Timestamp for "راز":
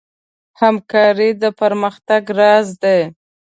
2.39-2.67